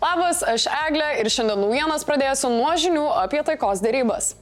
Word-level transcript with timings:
Labas, 0.00 0.38
aš 0.40 0.64
Eglė 0.88 1.10
ir 1.20 1.28
šiandien 1.28 1.60
naujienas 1.60 2.06
pradėsiu 2.08 2.48
nuo 2.54 2.72
žinių 2.80 3.04
apie 3.20 3.42
taikos 3.44 3.82
dėrybas. 3.84 4.32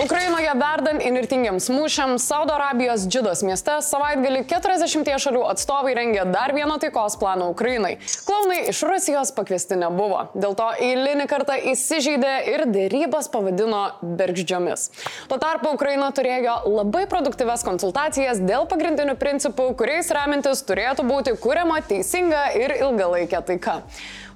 Ukrainoje 0.00 0.48
verdant 0.56 1.02
inirtingiams 1.04 1.66
mūšiams, 1.68 2.24
Saudo 2.24 2.54
Arabijos 2.54 3.02
Džidos 3.04 3.42
mieste 3.44 3.74
savaitgalį 3.84 4.46
40 4.48 5.10
šalių 5.20 5.42
atstovai 5.50 5.92
rengė 5.98 6.24
dar 6.32 6.54
vieną 6.56 6.78
taikos 6.80 7.18
planą 7.20 7.50
Ukrainai. 7.52 7.98
Klaunai 8.24 8.62
iš 8.70 8.80
Rusijos 8.88 9.34
pakviesti 9.36 9.76
nebuvo, 9.76 10.22
dėl 10.32 10.56
to 10.56 10.70
eilinį 10.86 11.26
kartą 11.28 11.58
įsižeidė 11.74 12.32
ir 12.54 12.64
dėrybas 12.72 13.28
pavadino 13.34 13.82
bergždžiomis. 14.00 14.88
Tuo 15.28 15.40
tarpu 15.42 15.74
Ukraina 15.76 16.08
turėjo 16.16 16.56
labai 16.72 17.04
produktyves 17.12 17.66
konsultacijas 17.68 18.40
dėl 18.40 18.64
pagrindinių 18.72 19.18
principų, 19.20 19.74
kuriais 19.76 20.08
remintis 20.16 20.64
turėtų 20.68 21.04
būti 21.04 21.36
kuriama 21.36 21.82
teisinga 21.84 22.48
ir 22.56 22.78
ilgalaikė 22.80 23.44
taika. 23.52 23.82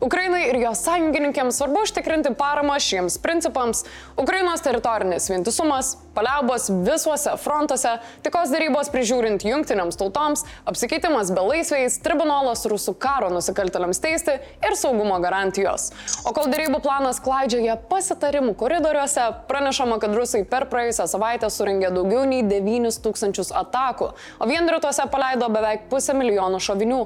Ukrainai 0.01 0.43
ir 0.51 0.59
jos 0.61 0.83
sąjungininkėms 0.85 1.57
svarbu 1.61 1.83
užtikrinti 1.87 2.35
paramą 2.37 2.77
šiems 2.83 3.17
principams. 3.23 3.85
Ukrainos 4.21 4.61
teritorinis 4.65 5.29
vientisumas, 5.31 5.95
paliaubos 6.17 6.69
visuose 6.85 7.33
frontuose, 7.41 7.97
tikos 8.25 8.53
darybos 8.53 8.91
prižiūrint 8.93 9.45
jungtiniams 9.47 9.97
tautoms, 10.01 10.45
apsikeitimas 10.69 11.33
belaisviais, 11.37 11.97
tribunolas 12.05 12.67
rusų 12.69 12.97
karo 13.01 13.31
nusikaltėliams 13.33 14.03
teisti 14.05 14.37
ir 14.37 14.77
saugumo 14.77 15.17
garantijos. 15.25 15.89
O 16.29 16.35
kol 16.37 16.51
darybų 16.53 16.83
planas 16.85 17.21
klaidžioje 17.25 17.79
pasitarimų 17.91 18.57
koridoriuose, 18.61 19.31
pranešama, 19.49 20.01
kad 20.03 20.17
rusai 20.17 20.45
per 20.49 20.69
praėjusią 20.73 21.09
savaitę 21.17 21.51
suringė 21.53 21.93
daugiau 21.97 22.27
nei 22.29 22.45
9 22.45 23.01
tūkstančius 23.05 23.55
atakų, 23.65 24.13
o 24.13 24.51
vien 24.51 24.69
rytuose 24.69 25.09
paleido 25.13 25.49
beveik 25.53 25.89
pusę 25.93 26.17
milijono 26.17 26.61
šovinių. 26.61 27.03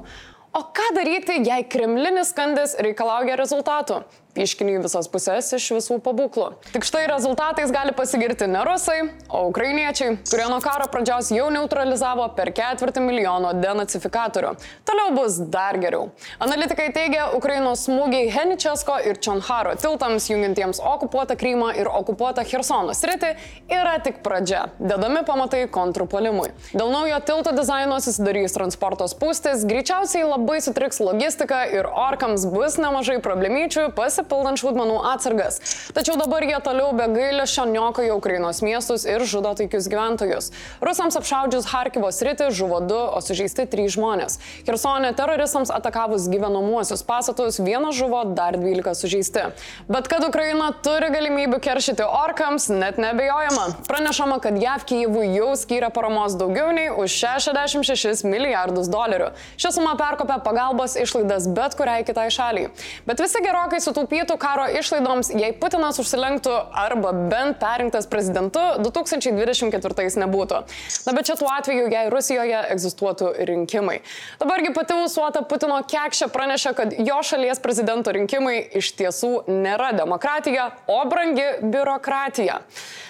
O 0.52 0.64
ką 0.74 0.82
daryti, 0.96 1.36
jei 1.46 1.62
kremlinis 1.70 2.32
skandis 2.32 2.72
reikalauja 2.82 3.36
rezultatų? 3.38 4.00
Pieškiniai 4.30 4.78
visas 4.78 5.08
pusės 5.10 5.48
iš 5.56 5.64
visų 5.74 5.96
pabūklų. 6.06 6.44
Tik 6.70 6.84
štai 6.86 7.02
rezultatais 7.10 7.72
gali 7.74 7.90
pasigirti 7.96 8.46
ne 8.46 8.60
rusai, 8.62 9.00
o 9.26 9.40
ukrainiečiai, 9.48 10.20
kurie 10.30 10.44
nuo 10.46 10.60
karo 10.62 10.86
pradžios 10.92 11.32
jau 11.34 11.48
neutralizavo 11.50 12.28
per 12.36 12.52
ketvirtį 12.54 13.02
milijono 13.02 13.50
denacifikatorių. 13.58 14.52
Toliau 14.86 15.14
bus 15.16 15.40
dar 15.50 15.80
geriau. 15.82 16.12
Analitikai 16.46 16.92
teigia, 16.94 17.24
Ukrainos 17.34 17.88
smūgiai 17.88 18.28
Heničesko 18.30 19.00
ir 19.10 19.18
Čonharo 19.18 19.74
tiltams 19.82 20.30
jungiantiems 20.30 20.78
okupuotą 20.78 21.34
Krymą 21.40 21.72
ir 21.80 21.90
okupuotą 21.90 22.46
Hersono 22.46 22.94
sritį 22.94 23.32
yra 23.66 23.96
tik 24.04 24.22
pradžia, 24.22 24.68
dedami 24.78 25.24
pamatai 25.26 25.64
kontrpuolimui. 25.74 26.52
Dėl 26.70 26.94
naujo 26.94 27.18
tilto 27.26 27.56
dizaino 27.56 27.98
susidarys 27.98 28.54
transporto 28.54 29.10
spūstis, 29.10 29.66
greičiausiai 29.66 30.22
labai 30.28 30.60
sutriks 30.62 31.02
logistika 31.02 31.64
ir 31.74 31.90
orkams 31.90 32.46
bus 32.54 32.78
nemažai 32.78 33.18
problemyčių 33.26 33.90
pasi 33.98 34.19
pasipildant 34.20 34.60
šaudmenų 34.60 34.98
atsargas. 35.10 35.58
Tačiau 35.96 36.16
dabar 36.20 36.44
jie 36.44 36.58
toliau 36.64 36.92
be 36.96 37.06
gailesčio 37.08 37.64
niokoja 37.68 38.14
Ukrainos 38.16 38.60
miestus 38.62 39.06
ir 39.08 39.24
žudo 39.24 39.54
taikius 39.56 39.88
gyventojus. 39.90 40.50
Rusams 40.84 41.16
apšaudžius 41.16 41.68
Harkivo 41.70 42.10
sritį 42.12 42.50
žuvo 42.52 42.80
du, 42.84 42.98
o 42.98 43.20
sužeisti 43.24 43.66
trys 43.70 43.96
žmonės. 43.96 44.38
Hersonė 44.68 45.12
teroristams 45.16 45.72
atakavus 45.72 46.28
gyvenamuosius 46.30 47.04
pastatus 47.06 47.60
vienas 47.60 47.96
žuvo, 47.96 48.22
dar 48.36 48.58
12 48.60 48.94
sužeisti. 48.94 49.46
Bet 49.88 50.10
kad 50.10 50.24
Ukraina 50.26 50.70
turi 50.84 51.10
galimybių 51.12 51.60
keršyti 51.64 52.04
orkams, 52.04 52.68
net 52.72 53.00
nebejojama. 53.00 53.66
Pranešama, 53.88 54.40
kad 54.44 54.58
JAV 54.60 54.86
Kyivui 54.90 55.30
jau 55.36 55.52
skyrė 55.58 55.90
paramos 55.94 56.36
daugiau 56.38 56.74
nei 56.76 56.90
už 56.92 57.16
66 57.22 58.26
milijardus 58.28 58.90
dolerių. 58.92 59.32
Ši 59.60 59.74
suma 59.78 59.96
perkopia 59.98 60.40
pagalbos 60.44 60.96
išlaidas 61.00 61.48
bet 61.56 61.76
kuriai 61.78 62.04
kitai 62.06 62.28
šaliai. 62.34 62.70
Bet 63.08 63.22
visi 63.22 63.42
gerokai 63.44 63.80
sutaupė 63.82 64.09
sutaupytų 64.10 64.38
karo 64.38 64.66
išlaidoms, 64.74 65.30
jei 65.30 65.52
Putinas 65.54 65.98
užsilenktų 66.00 66.50
arba 66.74 67.12
bent 67.30 67.60
perinktas 67.60 68.08
prezidentu 68.10 68.58
2024 68.82 70.18
nebūtų. 70.18 70.64
Na 71.06 71.12
bet 71.14 71.26
čia 71.26 71.36
tuo 71.38 71.48
atveju, 71.48 71.86
jei 71.90 72.10
Rusijoje 72.10 72.58
egzistuotų 72.74 73.30
rinkimai. 73.46 74.00
Dabargi 74.40 74.72
pati 74.74 74.94
usuota 75.04 75.42
Putino 75.42 75.78
kekšė 75.86 76.30
pranešė, 76.32 76.74
kad 76.74 76.94
jo 76.98 77.20
šalies 77.22 77.62
prezidento 77.62 78.10
rinkimai 78.10 78.58
iš 78.74 78.92
tiesų 78.98 79.46
nėra 79.48 79.92
demokratija, 79.94 80.72
o 80.90 81.04
brangi 81.06 81.46
biurokratija. 81.62 82.60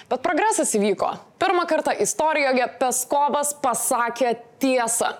Bet 0.09 0.21
progresas 0.21 0.75
įvyko. 0.77 1.15
Pirmą 1.41 1.65
kartą 1.65 1.95
istorijoje 1.97 2.67
Peskovas 2.77 3.55
pasakė 3.63 4.35
tiesą. 4.61 5.15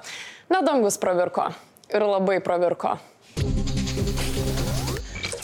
Nedangus 0.51 0.99
pravirko. 1.01 1.49
Ir 1.91 2.05
labai 2.05 2.37
pravirko. 2.43 2.99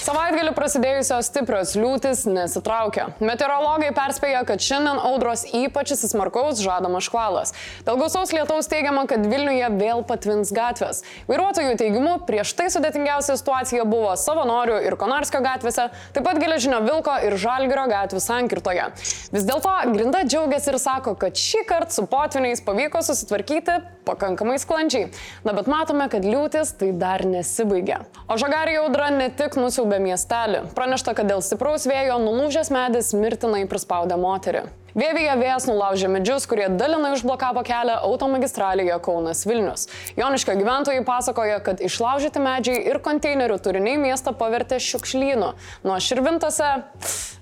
Savaitgalį 0.07 0.53
prasidėjusios 0.56 1.28
stiprios 1.28 1.73
liūtis 1.75 2.22
nesitraukia. 2.31 3.09
Meteorologai 3.19 3.90
perspėja, 3.91 4.45
kad 4.47 4.62
šiandien 4.63 5.01
audros 5.03 5.41
ypač 5.51 5.91
įsismarkaus 5.97 6.62
žadama 6.63 7.01
škvalas. 7.03 7.51
Dėl 7.84 8.00
gausaus 8.00 8.31
lietaus 8.31 8.72
teigiama, 8.72 9.03
kad 9.12 9.25
Vilniuje 9.28 9.68
vėl 9.75 10.06
patvins 10.07 10.53
gatvės. 10.56 11.01
Vairuotojų 11.28 11.73
teigimu, 11.81 12.13
prieš 12.29 12.53
tai 12.56 12.69
sudėtingiausia 12.72 13.35
situacija 13.41 13.84
buvo 13.90 14.13
Savanorių 14.16 14.78
ir 14.88 14.95
Konarskio 15.01 15.41
gatvėse, 15.44 15.90
taip 16.16 16.24
pat 16.24 16.39
Geležinio 16.39 16.79
Vilko 16.88 17.18
ir 17.28 17.35
Žalgirio 17.44 17.84
gatvių 17.91 18.24
sankirtoje. 18.24 18.88
Vis 19.35 19.50
dėlto 19.50 19.75
Grinda 19.91 20.24
džiaugiasi 20.24 20.72
ir 20.72 20.79
sako, 20.85 21.18
kad 21.19 21.35
šį 21.35 21.66
kartą 21.68 21.97
su 21.97 22.07
potviniais 22.07 22.63
pavyko 22.63 23.03
susitvarkyti 23.03 23.81
pakankamai 24.07 24.56
sklandžiai. 24.63 25.12
Na 25.44 25.51
bet 25.57 25.68
matome, 25.68 26.07
kad 26.07 26.24
liūtis 26.24 26.72
tai 26.79 26.94
dar 26.95 27.28
nesibaigė. 27.28 28.00
O 28.31 28.39
žagarį 28.39 28.79
audra 28.85 29.12
ne 29.12 29.28
tik 29.35 29.59
nusiaubė 29.59 29.97
siaubė 29.97 30.03
miestelį. 30.03 30.74
Pranešta, 30.75 31.13
kad 31.16 31.28
dėl 31.28 31.41
stipraus 31.41 31.88
vėjo 31.88 32.19
nulūžęs 32.22 32.69
medis 32.72 33.13
mirtinai 33.13 33.68
prispaudė 33.68 34.18
moterį. 34.18 34.69
Vėvyje 34.97 35.35
vėjas 35.38 35.68
nulaužė 35.68 36.08
medžius, 36.09 36.47
kurie 36.47 36.69
dalinai 36.74 37.13
užblokavo 37.13 37.62
kelią 37.63 38.00
automagistralėje 38.02 38.97
Kaunas 39.06 39.46
Vilnius. 39.46 39.88
Joniškio 40.18 40.56
gyventojai 40.57 41.03
pasakoja, 41.06 41.59
kad 41.62 41.81
išlaužyti 41.81 42.41
medžiai 42.41 42.81
ir 42.90 43.00
konteinerių 43.00 43.59
turiniai 43.62 43.97
miestą 44.02 44.34
pavertė 44.34 44.81
šiukšlynu. 44.81 45.53
Nuo 45.86 46.02
širvintose, 46.02 46.74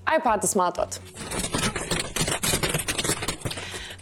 ai 0.06 0.20
patys 0.26 0.58
matot. 0.60 1.00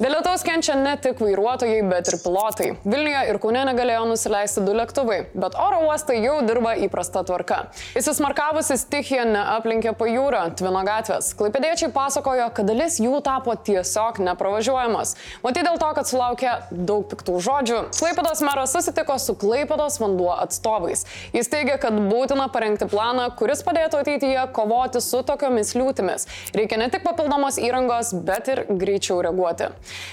Dėl 0.04 0.18
lietaus 0.18 0.42
kenčia 0.44 0.74
ne 0.76 0.98
tik 1.00 1.22
vairuotojai, 1.24 1.78
bet 1.88 2.10
ir 2.12 2.18
pilotai. 2.20 2.66
Vilniuje 2.84 3.20
ir 3.32 3.38
Kūne 3.40 3.62
negalėjo 3.70 4.02
nusileisti 4.10 4.60
du 4.66 4.74
lėktuvai, 4.76 5.20
bet 5.32 5.54
oro 5.56 5.78
uostai 5.86 6.18
jau 6.20 6.42
dirba 6.44 6.74
įprasta 6.84 7.22
tvarka. 7.24 7.60
Įsismarkavusi 7.96 8.76
stichija 8.82 9.24
neaplinkė 9.30 9.94
pajūrą, 9.96 10.42
Tvino 10.60 10.82
gatvės. 10.84 11.30
Klaipėdiečiai 11.40 11.88
pasakojo, 11.96 12.50
kad 12.58 12.68
dalis 12.68 12.98
jų 13.00 13.22
tapo 13.24 13.56
tiesiog 13.56 14.20
nepravažiuojamas. 14.28 15.14
Matyt 15.46 15.70
dėl 15.70 15.80
to, 15.80 15.94
kad 15.96 16.12
sulaukė 16.12 16.58
daug 16.74 17.08
piktų 17.14 17.38
žodžių. 17.48 17.80
Klaipėdos 17.96 18.44
meras 18.44 18.76
susitiko 18.76 19.16
su 19.24 19.38
Klaipėdos 19.40 20.02
vanduo 20.04 20.34
atstovais. 20.36 21.06
Jis 21.32 21.48
teigia, 21.54 21.80
kad 21.80 21.96
būtina 22.12 22.50
parengti 22.52 22.90
planą, 22.92 23.30
kuris 23.40 23.64
padėtų 23.64 24.04
ateityje 24.04 24.50
kovoti 24.60 25.00
su 25.00 25.24
tokiomis 25.24 25.72
liūtimis. 25.80 26.28
Reikia 26.60 26.84
ne 26.84 26.92
tik 26.92 27.08
papildomos 27.08 27.62
įrangos, 27.64 28.12
bet 28.28 28.52
ir 28.52 28.66
greičiau 28.68 29.24
reaguoti. 29.24 29.72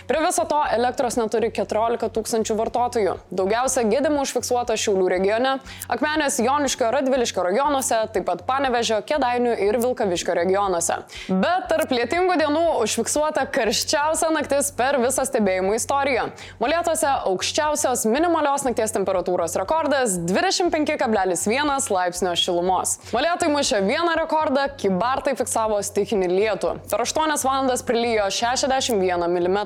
Prie 0.08 0.20
viso 0.24 0.44
to 0.48 0.60
elektros 0.74 1.16
neturi 1.20 1.50
14 1.54 2.10
tūkstančių 2.14 2.56
vartotojų. 2.58 3.16
Daugiausia 3.30 3.84
gedimų 3.88 4.24
užfiksuota 4.24 4.76
Šiaulių 4.80 5.08
regione, 5.12 5.56
Akmenės 5.90 6.40
Joniškio 6.42 6.90
Radviliškio 6.94 7.44
rajonuose, 7.46 8.00
taip 8.14 8.26
pat 8.28 8.44
Panevežio, 8.48 9.00
Kedainių 9.06 9.56
ir 9.66 9.78
Vilkaviškio 9.82 10.36
regionuose. 10.40 11.00
Bet 11.28 11.68
tarp 11.70 11.92
lietingų 11.94 12.38
dienų 12.40 12.64
užfiksuota 12.84 13.46
karščiausia 13.50 14.30
naktis 14.34 14.72
per 14.76 14.98
visą 15.02 15.24
stebėjimų 15.28 15.76
istoriją. 15.78 16.28
Molėtuose 16.62 17.10
aukščiausios 17.30 18.06
minimalios 18.10 18.64
nakties 18.66 18.94
temperatūros 18.96 19.56
rekordas 19.60 20.16
25,1 20.30 21.90
laipsnio 21.94 22.34
šilumos. 22.38 22.96
Molėtai 23.14 23.50
mušė 23.52 23.82
vieną 23.86 24.16
rekordą, 24.18 24.68
Kibartai 24.80 25.34
fiksavo 25.38 25.80
stikinį 25.84 26.28
lietų. 26.30 26.74
Per 26.90 27.04
8 27.04 27.36
valandas 27.44 27.84
prilyjo 27.86 28.28
61 28.32 29.26
mm. 29.28 29.58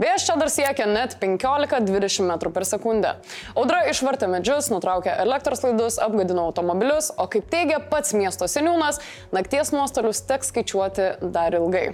Vėjas 0.00 0.26
čia 0.26 0.36
dar 0.40 0.50
siekia 0.52 0.88
net 0.90 1.16
15-20 1.22 2.26
m 2.26 2.52
per 2.52 2.66
sekundę. 2.68 3.14
Audra 3.54 3.84
išvartė 3.90 4.28
medžius, 4.30 4.70
nutraukė 4.72 5.14
elektros 5.22 5.62
laidus, 5.64 6.00
apgadino 6.02 6.46
automobilius, 6.50 7.12
o 7.16 7.28
kaip 7.30 7.48
teigia 7.52 7.80
pats 7.80 8.14
miesto 8.16 8.48
seniūnas, 8.50 9.00
nakties 9.36 9.72
nuostolius 9.74 10.22
teks 10.28 10.52
skaičiuoti 10.52 11.08
dar 11.34 11.56
ilgai. 11.56 11.86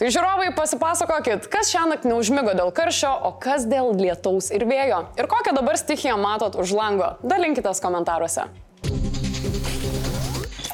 Tai 0.00 0.10
žiūrovai 0.12 0.50
pasipasakokit, 0.56 1.50
kas 1.52 1.74
šią 1.74 1.86
naktį 1.92 2.14
neužmigo 2.14 2.56
dėl 2.58 2.72
karščio, 2.74 3.12
o 3.28 3.34
kas 3.42 3.68
dėl 3.70 3.92
lietaus 3.98 4.50
ir 4.54 4.66
vėjo. 4.70 5.04
Ir 5.20 5.30
kokią 5.30 5.54
dabar 5.56 5.78
stichiją 5.80 6.18
matot 6.20 6.58
už 6.60 6.74
lango. 6.76 7.14
Dalinkitės 7.26 7.82
komentaruose. 7.84 8.48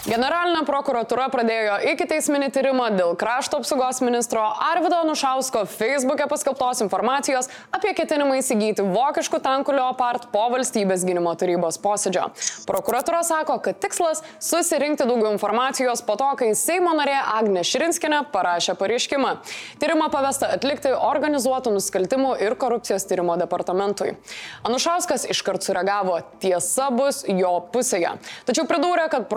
Generalinė 0.06 0.60
prokuratūra 0.62 1.24
pradėjo 1.32 1.80
iki 1.90 2.04
teisminį 2.06 2.52
tyrimą 2.54 2.84
dėl 2.94 3.16
krašto 3.18 3.58
apsaugos 3.58 3.98
ministro 4.04 4.38
Arvido 4.68 5.00
Nušausko 5.08 5.64
Facebook'e 5.66 6.28
paskelbtos 6.30 6.78
informacijos 6.84 7.48
apie 7.74 7.90
ketinimą 7.98 8.36
įsigyti 8.38 8.84
vokiškų 8.86 9.40
tankų 9.42 9.74
Leopard 9.74 10.28
po 10.30 10.44
valstybės 10.52 11.02
gynimo 11.08 11.32
tarybos 11.34 11.80
posėdžio. 11.82 12.28
Prokuratūra 12.68 13.24
sako, 13.26 13.56
kad 13.64 13.80
tikslas- 13.82 14.22
susirinkti 14.50 15.08
daugiau 15.10 15.32
informacijos 15.34 16.04
po 16.06 16.14
to, 16.14 16.30
kai 16.38 16.52
Seimo 16.54 16.94
narė 16.94 17.18
Agne 17.34 17.66
Širinskinė 17.66 18.30
parašė 18.30 18.78
pareiškimą. 18.78 19.34
Tyrimą 19.82 20.06
pavesta 20.14 20.52
atlikti 20.54 20.94
organizuotų 20.94 21.74
nusikaltimų 21.74 22.40
ir 22.46 22.54
korupcijos 22.54 23.08
tyrimo 23.10 23.36
departamentui. 23.36 24.14
Anušauskas 24.62 25.26
iškart 25.26 25.66
sureagavo, 25.66 26.22
tiesa 26.38 26.92
bus 26.94 27.24
jo 27.26 27.68
pusėje. 27.72 28.14
Tačiau 28.46 28.70
pridūrė, 28.70 29.10
kad 29.10 29.28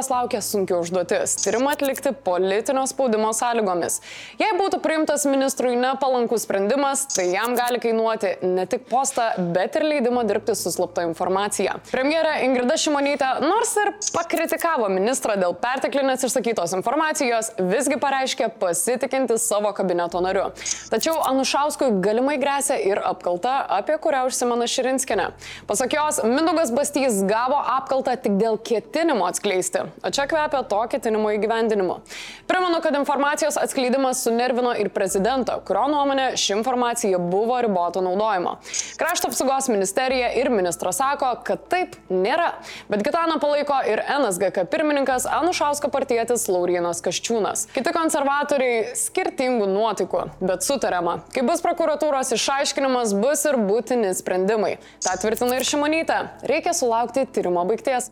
prokuratūros 0.00 0.10
laukia 0.10 0.40
sunki 0.40 0.74
užduotis- 0.74 1.36
tyrimą 1.44 1.72
atlikti 1.72 2.12
politinio 2.24 2.86
spaudimo 2.86 3.32
sąlygomis. 3.32 4.00
Jei 4.38 4.52
būtų 4.56 4.80
priimtas 4.80 5.26
ministrui 5.26 5.76
nepalankus 5.76 6.46
sprendimas, 6.46 7.06
tai 7.14 7.32
jam 7.32 7.56
gali 7.56 7.78
kainuoti 7.78 8.42
ne 8.42 8.66
tik 8.66 8.88
postą, 8.88 9.52
bet 9.52 9.76
ir 9.76 9.82
leidimą 9.82 10.26
dirbti 10.26 10.54
su 10.54 10.70
slapta 10.70 11.02
informacija. 11.02 11.80
Premjerė 11.90 12.44
Ingrida 12.44 12.74
Šimonytė 12.74 13.40
nors 13.40 13.76
ir 13.76 13.92
pakritikavo 14.14 14.88
ministrą 14.88 15.36
dėl 15.36 15.54
perteklinės 15.54 16.24
išsakytos 16.24 16.74
informacijos, 16.74 17.52
visgi 17.58 17.96
pareiškė 17.96 18.50
pasitikinti 18.58 19.38
savo 19.38 19.72
kabineto 19.72 20.20
nariu. 20.20 20.52
Tačiau 20.90 21.20
Anušauskui 21.28 22.00
galimai 22.00 22.38
grėsia 22.38 22.78
ir 22.80 22.98
apkalta, 22.98 23.66
apie 23.68 23.98
kurią 23.98 24.26
užsimena 24.26 24.66
Širinskinė. 24.66 25.32
Pasak 25.66 25.92
jos, 25.92 26.22
Mindugas 26.24 26.70
Bastys 26.70 27.22
gavo 27.22 27.56
apkaltą 27.56 28.16
tik 28.22 28.32
dėl 28.32 28.58
ketinimo 28.58 29.26
atskleisti, 29.26 29.89
o 30.02 30.10
čia 30.10 30.26
kvepia 30.30 30.62
to 30.68 30.80
ketinimo 30.90 31.32
įgyvendinimu. 31.36 32.00
Primenu, 32.50 32.80
kad 32.82 32.96
informacijos 32.98 33.58
atskleidimas 33.60 34.22
sunervino 34.24 34.72
ir 34.78 34.90
prezidentą, 34.94 35.58
kurio 35.66 35.86
nuomonė 35.92 36.30
ši 36.40 36.54
informacija 36.58 37.18
buvo 37.18 37.58
riboto 37.62 38.02
naudojimo. 38.04 38.56
Krašto 39.00 39.30
apsaugos 39.30 39.68
ministerija 39.72 40.32
ir 40.40 40.50
ministras 40.50 41.00
sako, 41.00 41.32
kad 41.46 41.66
taip 41.72 41.96
nėra, 42.10 42.52
bet 42.90 43.04
Gitaną 43.06 43.38
palaiko 43.42 43.78
ir 43.88 44.02
NSGK 44.18 44.66
pirmininkas 44.70 45.26
Anušausko 45.30 45.90
partietis 45.92 46.46
Laurinas 46.50 47.02
Kaščiūnas. 47.04 47.66
Kiti 47.74 47.94
konservatoriai 47.96 48.94
skirtingų 48.98 49.68
nuotaikų, 49.70 50.26
bet 50.44 50.66
sutariama, 50.66 51.20
kai 51.34 51.44
bus 51.46 51.64
prokuratūros 51.64 52.34
išaiškinimas, 52.36 53.16
bus 53.22 53.46
ir 53.48 53.60
būtini 53.70 54.12
sprendimai. 54.16 54.76
Ta 55.04 55.16
tvirtina 55.20 55.58
ir 55.58 55.66
Šimonytė. 55.66 56.22
Reikia 56.50 56.74
sulaukti 56.76 57.26
tyrimo 57.34 57.64
baigties. 57.68 58.10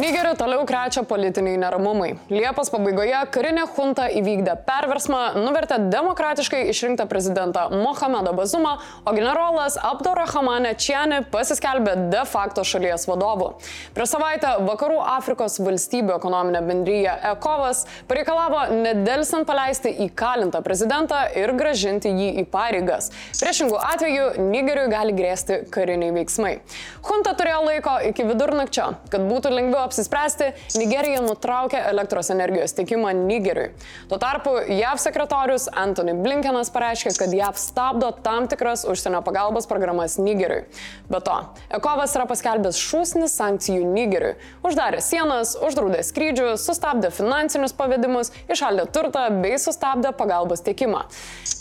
Nigerį 0.00 0.30
toliau 0.40 0.62
krečia 0.64 1.02
politiniai 1.04 1.58
neramumai. 1.60 2.14
Liepos 2.32 2.70
pabaigoje 2.72 3.18
karinė 3.28 3.66
junta 3.76 4.06
įvykdė 4.08 4.54
perversmą, 4.64 5.18
nuvertė 5.36 5.76
demokratiškai 5.92 6.62
išrinktą 6.72 7.04
prezidentą 7.10 7.66
Mohamedą 7.74 8.32
Bazumą, 8.32 8.78
o 9.04 9.12
generolas 9.12 9.76
Abdurrahmane 9.76 10.70
Čiani 10.80 11.18
pasiskelbė 11.28 12.08
de 12.08 12.22
facto 12.24 12.64
šalies 12.64 13.04
vadovu. 13.10 13.50
Prieš 13.92 14.14
savaitę 14.14 14.54
Vakarų 14.64 14.96
Afrikos 15.12 15.58
valstybių 15.60 16.16
ekonominė 16.16 16.64
bendryje 16.70 17.12
ECOVAS 17.34 17.84
pareikalavo 18.08 18.62
nedelsant 18.72 19.44
paleisti 19.44 19.92
įkalintą 20.06 20.64
prezidentą 20.64 21.20
ir 21.36 21.52
gražinti 21.60 22.14
jį 22.16 22.30
į 22.40 22.46
pareigas. 22.54 23.10
Priešingų 23.36 23.76
atveju 23.90 24.48
Nigeriui 24.48 24.88
gali 24.96 25.12
grėsti 25.20 25.66
kariniai 25.68 26.16
veiksmai. 26.16 26.56
Junta 27.04 27.36
turėjo 27.36 27.60
laiko 27.68 28.00
iki 28.08 28.24
vidurnakčio, 28.32 28.88
kad 29.12 29.28
būtų 29.28 29.52
lengviau 29.52 29.81
apsispręsti, 29.86 30.50
Nigerija 30.78 31.20
nutraukė 31.24 31.80
elektros 31.90 32.30
energijos 32.34 32.74
tiekimą 32.78 33.12
Nigeriui. 33.16 33.72
Tuo 34.10 34.18
tarpu 34.22 34.54
JAV 34.68 35.00
sekretorius 35.02 35.68
Anthony 35.72 36.14
Blinkenas 36.18 36.70
pareiškė, 36.74 37.14
kad 37.18 37.34
JAV 37.36 37.58
stabdo 37.60 38.12
tam 38.24 38.48
tikras 38.50 38.84
užsienio 38.88 39.22
pagalbos 39.26 39.68
programas 39.70 40.18
Nigeriui. 40.20 40.64
Be 41.10 41.20
to, 41.24 41.38
Ekovas 41.72 42.16
yra 42.16 42.26
paskelbęs 42.30 42.80
šūsnį 42.80 43.28
sankcijų 43.32 43.86
Nigeriui. 43.92 44.34
Uždarė 44.66 45.02
sienas, 45.04 45.54
uždraudė 45.60 46.02
skrydžius, 46.06 46.64
sustabdė 46.66 47.12
finansinius 47.14 47.74
pavedimus, 47.76 48.32
išaldė 48.52 48.86
turtą 48.94 49.26
bei 49.42 49.58
sustabdė 49.60 50.14
pagalbos 50.16 50.64
tiekimą. 50.66 51.04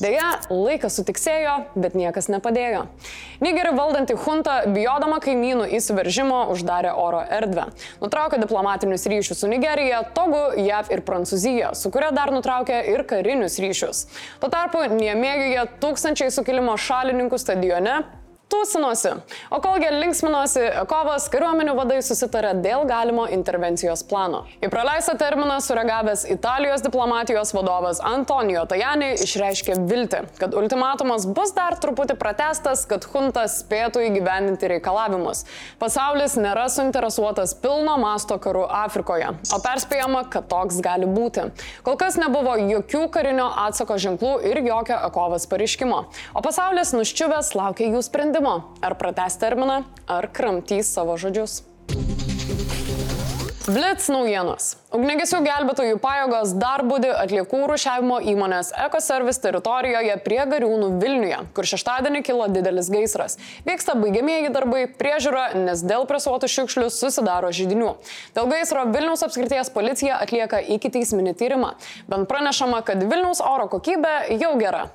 Deja, 0.02 0.38
laikas 0.50 0.98
sutiksėjo, 1.00 1.58
bet 1.76 1.98
niekas 1.98 2.30
nepadėjo. 2.32 2.88
Nigerį 3.42 3.74
valdantį 3.78 4.18
huntą, 4.24 4.56
bijodama 4.74 5.20
kaimynų 5.24 5.68
įsiveržimo, 5.78 6.44
uždarė 6.54 6.94
oro 6.98 7.22
erdvę 7.26 7.68
nutraukė 8.12 8.42
diplomatinius 8.42 9.06
ryšius 9.08 9.40
su 9.40 9.48
Nigerija, 9.48 10.02
Togu, 10.12 10.42
JAV 10.60 10.92
ir 10.92 11.02
Prancūzija, 11.08 11.70
su 11.80 11.88
kuria 11.96 12.10
dar 12.12 12.34
nutraukė 12.36 12.82
ir 12.92 13.06
karinius 13.08 13.56
ryšius. 13.64 14.02
Tuo 14.42 14.50
tarpu 14.52 14.84
Niemėgiuje 14.92 15.64
tūkstančiai 15.80 16.28
sukilimo 16.36 16.76
šalininkų 16.76 17.40
stadione 17.40 18.02
tūsinosi. 18.52 19.14
O 19.52 19.60
kolgi 19.64 19.90
linksminosi, 19.96 20.64
kovas 20.90 21.28
kariuomenių 21.32 21.76
vadai 21.78 22.00
susitarė 22.06 22.54
dėl 22.64 22.84
galimo 22.90 23.26
intervencijos 23.32 24.04
plano. 24.08 24.44
Į 24.64 24.70
praleistą 24.74 25.16
terminą 25.20 25.58
sureagavęs 25.64 26.26
Italijos 26.34 26.84
diplomatijos 26.86 27.54
vadovas 27.56 28.02
Antonijo 28.06 28.66
Tajani 28.70 29.14
išreiškė 29.24 29.78
viltį, 29.90 30.22
kad 30.42 30.56
ultimatumas 30.58 31.28
bus 31.30 31.54
dar 31.56 31.78
truputį 31.82 32.18
pratestas, 32.20 32.84
kad 32.90 33.08
huntas 33.14 33.62
spėtų 33.64 34.04
įgyvendinti 34.10 34.70
reikalavimus. 34.76 35.46
Pasaulis 35.82 36.36
nėra 36.40 36.68
suinteresuotas 36.72 37.56
pilno 37.64 37.96
masto 38.02 38.38
karu 38.42 38.66
Afrikoje, 38.68 39.32
o 39.32 39.62
perspėjama, 39.64 40.26
kad 40.34 40.50
toks 40.52 40.82
gali 40.84 41.08
būti. 41.10 41.48
Kol 41.88 41.98
kas 42.02 42.20
nebuvo 42.20 42.58
jokių 42.60 43.06
karinio 43.14 43.48
atsako 43.66 43.98
ženklų 44.02 44.36
ir 44.52 44.62
jokio 44.66 45.00
ekovas 45.08 45.48
pareiškimo. 45.52 46.04
O 46.36 46.44
pasaulis 46.44 46.94
nuščiuvęs 46.96 47.54
laukia 47.58 47.90
jų 47.94 48.04
sprendimų 48.06 48.41
sprendimo- 48.42 48.64
ar 48.82 48.96
pratęs 48.98 49.38
terminą, 49.38 49.84
ar 50.08 50.32
kramtys 50.32 50.94
savo 50.94 51.18
žodžius. 51.18 51.64
Blitz 53.68 54.10
naujienos. 54.10 54.76
Ugnegesių 54.92 55.38
gelbėtojų 55.46 56.00
pajėgos 56.02 56.58
dar 56.58 56.82
būdi 56.82 57.12
atliekų 57.14 57.68
rušiavimo 57.70 58.18
įmonės 58.20 58.72
EcoService 58.86 59.40
teritorijoje 59.40 60.18
prie 60.26 60.40
Gariūnų 60.46 61.00
Vilniuje, 61.00 61.38
kur 61.54 61.64
šeštadienį 61.64 62.24
kilo 62.24 62.48
didelis 62.48 62.90
gaisras. 62.90 63.38
Vyksta 63.66 63.94
baigiamieji 63.96 64.50
darbai, 64.52 64.88
priežiūra, 64.88 65.54
nes 65.56 65.84
dėl 65.84 66.08
presuotų 66.10 66.50
šiukšlių 66.50 66.90
susidaro 66.90 67.52
žydinių. 67.54 67.96
Dėl 68.36 68.50
gaisro 68.50 68.86
Vilniaus 68.90 69.24
apskrities 69.24 69.70
policija 69.70 70.18
atlieka 70.18 70.60
iki 70.60 70.90
teisminį 70.90 71.36
tyrimą. 71.38 71.76
Bent 72.10 72.28
pranešama, 72.28 72.82
kad 72.82 72.98
Vilniaus 72.98 73.46
oro 73.46 73.70
kokybė 73.70 74.42
jau 74.42 74.58
gera. 74.58 74.90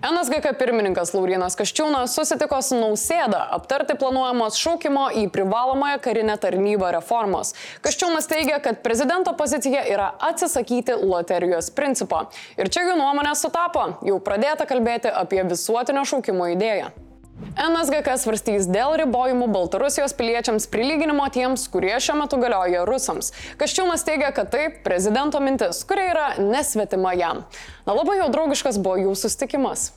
NSGK 0.00 0.52
pirmininkas 0.58 1.12
Laurinas 1.14 1.56
Kaščiūnas 1.58 2.14
susitiko 2.16 2.58
su 2.64 2.78
Nausėda 2.78 3.42
aptarti 3.56 3.96
planuojamos 4.00 4.58
šaukimo 4.60 5.06
į 5.20 5.26
privalomąją 5.34 6.00
karinę 6.04 6.36
tarnybą 6.40 6.90
reformos. 6.96 7.52
Kaščiūnas 7.84 8.28
teigia, 8.30 8.58
kad 8.64 8.82
prezidento 8.84 9.34
pozicija 9.36 9.84
yra 9.92 10.10
atsisakyti 10.30 10.96
loterijos 11.02 11.70
principo. 11.76 12.26
Ir 12.56 12.72
čia 12.72 12.86
jų 12.88 12.96
nuomonė 13.00 13.34
sutapo, 13.36 13.88
jau 14.06 14.20
pradėta 14.24 14.68
kalbėti 14.68 15.12
apie 15.12 15.42
visuotinio 15.44 16.06
šaukimo 16.08 16.48
idėją. 16.56 16.92
NSGK 17.36 18.14
svarstys 18.16 18.68
dėl 18.68 18.94
ribojimų 19.02 19.50
Baltarusijos 19.52 20.14
piliečiams 20.16 20.68
prilyginimo 20.72 21.26
tiems, 21.32 21.66
kurie 21.72 21.92
šiuo 22.00 22.16
metu 22.22 22.40
galioja 22.40 22.86
rusams. 22.88 23.32
Kaščiūnas 23.60 24.06
teigia, 24.08 24.32
kad 24.36 24.48
tai 24.54 24.70
prezidento 24.84 25.40
mintis, 25.44 25.82
kuri 25.88 26.08
yra 26.14 26.26
nesvetima 26.40 27.12
jam. 27.16 27.44
Na 27.84 27.96
labai 27.96 28.20
jau 28.22 28.32
draugiškas 28.32 28.80
buvo 28.80 28.96
jų 29.04 29.16
sustikimas. 29.20 29.90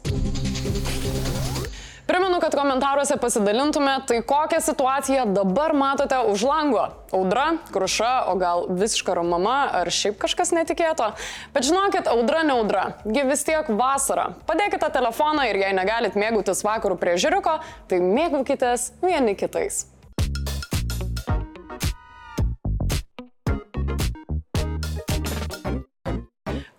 Primenu, 2.20 2.42
kad 2.44 2.56
komentaruose 2.56 3.16
pasidalintume, 3.18 3.94
tai 4.08 4.18
kokią 4.28 4.58
situaciją 4.62 5.22
dabar 5.34 5.72
matote 5.74 6.18
už 6.20 6.42
lango. 6.44 6.82
Audra, 7.16 7.46
kruša, 7.72 8.26
o 8.28 8.34
gal 8.36 8.66
visiška 8.68 9.14
romama, 9.16 9.70
ar 9.80 9.88
šiaip 9.88 10.18
kažkas 10.20 10.52
netikėto. 10.52 11.14
Bet 11.56 11.64
žinokit, 11.64 12.10
audra 12.12 12.42
ne 12.44 12.58
audra, 12.60 12.82
gi 13.08 13.24
vis 13.24 13.46
tiek 13.48 13.72
vasara. 13.72 14.34
Padėkite 14.50 14.90
telefoną 14.98 15.48
ir 15.48 15.62
jei 15.62 15.72
negalit 15.78 16.20
mėgautis 16.20 16.66
vakarų 16.68 17.00
prie 17.00 17.16
žiūriuko, 17.24 17.56
tai 17.88 18.02
mėgaukitės 18.04 18.90
vieni 19.00 19.38
kitais. 19.40 19.86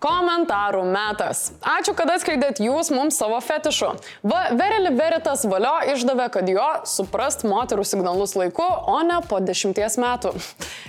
Komentarų 0.01 0.81
metas. 0.89 1.51
Ačiū, 1.61 1.93
kad 1.93 2.09
atskleidėt 2.09 2.57
jūs 2.63 2.89
mums 2.89 3.19
savo 3.21 3.37
fetišu. 3.45 3.91
Va, 4.25 4.39
Vereli 4.57 4.89
Veritas 4.97 5.43
valio 5.45 5.75
išdavė, 5.93 6.25
kad 6.33 6.49
jo 6.49 6.65
suprast 6.89 7.45
moterų 7.45 7.85
signalus 7.85 8.33
laiku, 8.33 8.65
o 8.65 8.97
ne 9.05 9.19
po 9.29 9.37
dešimties 9.45 9.99
metų. 10.01 10.33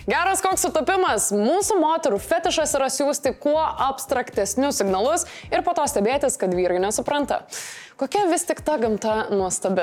Geras 0.08 0.40
koks 0.40 0.64
sutapimas. 0.64 1.28
Mūsų 1.36 1.76
moterų 1.82 2.22
fetišas 2.24 2.72
yra 2.80 2.88
siūsti 2.92 3.34
kuo 3.42 3.60
abstraktesnius 3.60 4.80
signalus 4.80 5.28
ir 5.52 5.60
po 5.66 5.76
to 5.76 5.84
stebėtis, 5.92 6.40
kad 6.40 6.56
vyrai 6.56 6.80
nesupranta. 6.80 7.42
Kokia 8.02 8.24
vis 8.26 8.42
tik 8.44 8.60
ta 8.66 8.76
gamta 8.82 9.26
nuostabi. 9.30 9.82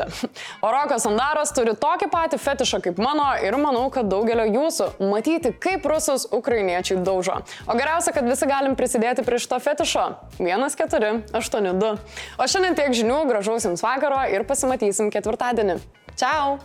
O 0.62 0.72
Rokas 0.72 1.06
Andaras 1.08 1.54
turi 1.56 1.72
tokį 1.80 2.10
patį 2.12 2.40
fetišą 2.44 2.82
kaip 2.84 3.00
mano 3.00 3.28
ir 3.46 3.56
manau, 3.62 3.86
kad 3.94 4.10
daugelio 4.12 4.44
jūsų 4.50 4.90
matyti, 5.12 5.54
kaip 5.56 5.88
rusus 5.88 6.28
ukrainiečiai 6.36 7.00
daužo. 7.06 7.38
O 7.68 7.78
geriausia, 7.80 8.12
kad 8.16 8.28
visi 8.28 8.50
galim 8.50 8.76
prisidėti 8.80 9.24
prie 9.28 9.40
šito 9.40 9.60
fetišo. 9.64 10.10
1482. 10.42 11.94
O 12.36 12.50
šiandien 12.50 12.76
tiek 12.82 12.98
žinių, 13.00 13.22
gražaus 13.32 13.70
jums 13.70 13.86
vakaro 13.86 14.20
ir 14.34 14.44
pasimatysim 14.50 15.14
ketvirtadienį. 15.16 15.80
Ciao! 16.20 16.60